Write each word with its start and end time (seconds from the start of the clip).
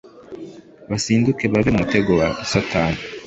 basinduke 0.89 1.43
bave 1.51 1.69
mu 1.73 1.79
mutego 1.83 2.11
wa 2.19 2.27
Satani 2.51 2.99